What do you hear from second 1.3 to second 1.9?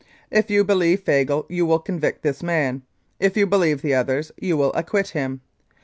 you will